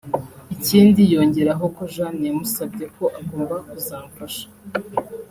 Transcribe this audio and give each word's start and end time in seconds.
ikindi 0.55 1.01
yongeraho 1.13 1.65
ko 1.75 1.81
Jeanne 1.93 2.23
yamusabye 2.27 2.85
ko 2.95 3.03
agomba 3.19 3.55
kuzamfasha 3.69 4.45